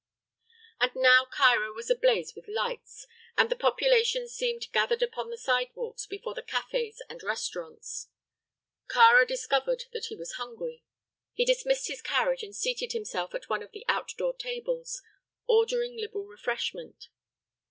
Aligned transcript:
And 0.79 0.93
now 0.95 1.25
Cairo 1.25 1.75
was 1.75 1.91
ablaze 1.91 2.33
with 2.33 2.47
lights, 2.47 3.05
and 3.37 3.51
the 3.51 3.55
population 3.55 4.27
seemed 4.27 4.65
gathered 4.71 5.03
upon 5.03 5.29
the 5.29 5.37
sidewalks 5.37 6.07
before 6.07 6.33
the 6.33 6.41
cafés 6.41 6.95
and 7.07 7.21
restaurants. 7.21 8.09
Kāra 8.89 9.27
discovered 9.27 9.83
that 9.93 10.05
he 10.05 10.15
was 10.15 10.37
hungry. 10.37 10.81
He 11.35 11.45
dismissed 11.45 11.87
his 11.87 12.01
carriage 12.01 12.41
and 12.41 12.55
seated 12.55 12.93
himself 12.93 13.35
at 13.35 13.47
one 13.47 13.61
of 13.61 13.73
the 13.73 13.85
outdoor 13.87 14.35
tables, 14.35 15.03
ordering 15.45 15.95
liberal 15.95 16.25
refreshment. 16.25 17.09